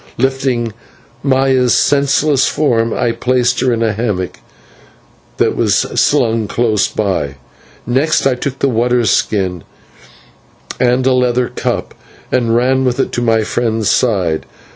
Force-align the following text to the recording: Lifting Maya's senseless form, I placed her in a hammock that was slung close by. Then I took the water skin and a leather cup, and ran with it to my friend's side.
Lifting 0.17 0.73
Maya's 1.21 1.75
senseless 1.75 2.47
form, 2.47 2.91
I 2.91 3.11
placed 3.11 3.59
her 3.59 3.71
in 3.71 3.83
a 3.83 3.93
hammock 3.93 4.39
that 5.37 5.55
was 5.55 5.75
slung 5.75 6.47
close 6.47 6.87
by. 6.87 7.35
Then 7.85 8.07
I 8.25 8.33
took 8.33 8.57
the 8.57 8.67
water 8.67 9.05
skin 9.05 9.63
and 10.79 11.05
a 11.05 11.13
leather 11.13 11.49
cup, 11.49 11.93
and 12.31 12.55
ran 12.55 12.83
with 12.83 12.99
it 12.99 13.11
to 13.11 13.21
my 13.21 13.43
friend's 13.43 13.91
side. 13.91 14.47